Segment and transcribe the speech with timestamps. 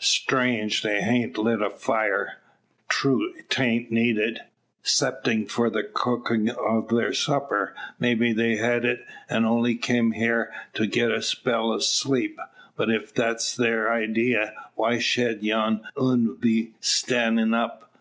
[0.00, 2.38] Strange they hain't lit a fire!
[2.88, 4.40] True 'tain't needed
[4.82, 7.76] 'ceptin' for the cookin' o' thar supper.
[8.00, 12.40] Maybe they've hed it, an' only kim hyar to get a spell o' sleep.
[12.74, 14.36] But ef thet's thar idee
[14.74, 17.92] why shed yon 'un be stannin' up.